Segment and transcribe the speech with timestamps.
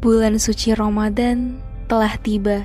[0.00, 1.58] Bulan suci Ramadan
[1.88, 2.62] telah tiba.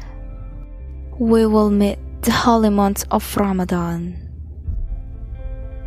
[1.18, 4.22] We will meet the holy month of Ramadan.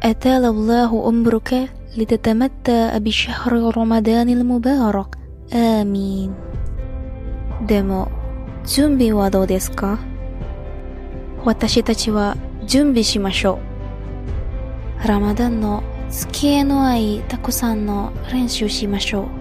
[0.04, 5.19] أتال الله عمرك لتتمتع بشهر رمضان المبارك
[5.53, 6.35] آمين
[7.66, 8.09] でも
[8.66, 9.98] 準備はどうですか
[11.45, 12.36] 私たちは
[12.66, 13.59] 準備しましょ
[15.05, 19.38] うラマダンの付き合いの愛たくさんの練習しましょう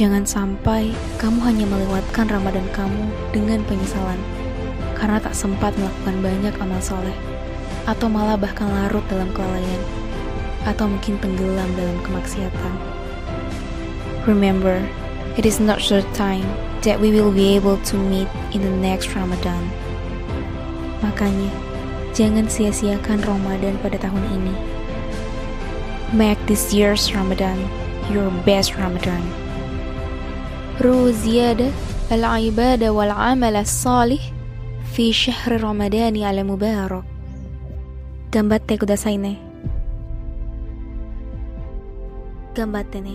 [0.00, 3.04] Jangan sampai kamu hanya melewatkan Ramadan kamu
[3.36, 4.16] dengan penyesalan
[4.96, 7.12] karena tak sempat melakukan banyak amal soleh
[7.84, 9.82] atau malah bahkan larut dalam kelalaian
[10.64, 12.74] atau mungkin tenggelam dalam kemaksiatan.
[14.24, 14.80] Remember,
[15.36, 16.48] it is not the time
[16.80, 19.68] that we will be able to meet in the next Ramadan.
[21.04, 21.52] Makanya,
[22.16, 24.56] jangan sia-siakan Ramadan pada tahun ini.
[26.16, 27.60] Make this year's Ramadan
[28.08, 29.49] your best Ramadan
[30.80, 31.68] ru ziyada
[32.08, 34.20] al-ibada wal-amal as-salih
[34.96, 37.04] fi syahr ramadan al-mubarak
[38.32, 39.36] Gambatte kudasaine
[42.56, 43.14] Gambatte ne